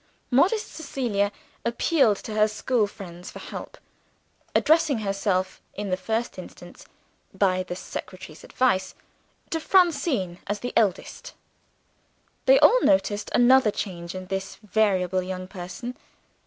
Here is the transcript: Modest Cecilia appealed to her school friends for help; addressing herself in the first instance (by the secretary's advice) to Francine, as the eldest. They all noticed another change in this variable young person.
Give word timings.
Modest 0.31 0.71
Cecilia 0.73 1.31
appealed 1.63 2.17
to 2.17 2.33
her 2.33 2.47
school 2.47 2.87
friends 2.87 3.29
for 3.29 3.37
help; 3.37 3.77
addressing 4.55 4.97
herself 4.97 5.61
in 5.75 5.91
the 5.91 5.95
first 5.95 6.39
instance 6.39 6.87
(by 7.35 7.61
the 7.61 7.75
secretary's 7.75 8.43
advice) 8.43 8.95
to 9.51 9.59
Francine, 9.59 10.39
as 10.47 10.61
the 10.61 10.73
eldest. 10.75 11.35
They 12.47 12.57
all 12.61 12.81
noticed 12.81 13.29
another 13.35 13.69
change 13.69 14.15
in 14.15 14.25
this 14.25 14.55
variable 14.63 15.21
young 15.21 15.47
person. 15.47 15.95